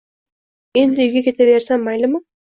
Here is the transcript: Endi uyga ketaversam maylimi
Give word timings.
Endi 0.81 1.03
uyga 1.05 1.21
ketaversam 1.27 1.85
maylimi 1.89 2.23